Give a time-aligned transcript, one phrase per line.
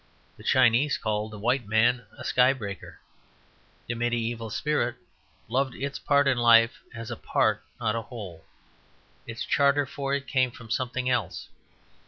[0.35, 2.99] The Chinese called the white man "a sky breaker."
[3.85, 4.95] The mediæval spirit
[5.47, 8.43] loved its part in life as a part, not a whole;
[9.27, 11.49] its charter for it came from something else.